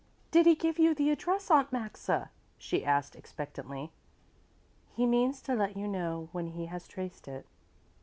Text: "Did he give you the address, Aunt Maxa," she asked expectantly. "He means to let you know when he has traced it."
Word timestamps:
"Did 0.31 0.47
he 0.47 0.55
give 0.55 0.79
you 0.79 0.95
the 0.95 1.11
address, 1.11 1.51
Aunt 1.51 1.71
Maxa," 1.71 2.31
she 2.57 2.83
asked 2.83 3.15
expectantly. 3.15 3.91
"He 4.95 5.05
means 5.05 5.43
to 5.43 5.53
let 5.53 5.77
you 5.77 5.87
know 5.87 6.27
when 6.31 6.47
he 6.53 6.65
has 6.65 6.87
traced 6.87 7.27
it." 7.27 7.45